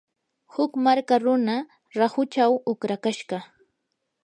[0.53, 1.57] huk marka runa
[1.97, 3.37] rahuchaw uqrakashqa.